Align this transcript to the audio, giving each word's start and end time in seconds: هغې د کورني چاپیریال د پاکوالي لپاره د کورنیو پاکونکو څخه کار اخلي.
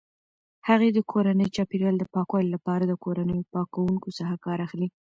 هغې 0.67 0.89
د 0.93 0.99
کورني 1.11 1.47
چاپیریال 1.55 1.95
د 1.99 2.03
پاکوالي 2.13 2.49
لپاره 2.55 2.83
د 2.85 2.93
کورنیو 3.03 3.47
پاکونکو 3.53 4.09
څخه 4.19 4.33
کار 4.45 4.59
اخلي. 4.67 4.87